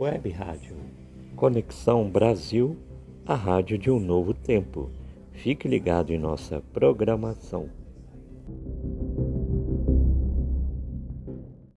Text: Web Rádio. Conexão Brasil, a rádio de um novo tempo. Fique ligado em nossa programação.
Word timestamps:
Web 0.00 0.30
Rádio. 0.30 0.76
Conexão 1.36 2.08
Brasil, 2.08 2.74
a 3.26 3.34
rádio 3.34 3.76
de 3.76 3.90
um 3.90 4.00
novo 4.00 4.32
tempo. 4.32 4.88
Fique 5.30 5.68
ligado 5.68 6.10
em 6.10 6.18
nossa 6.18 6.62
programação. 6.72 7.68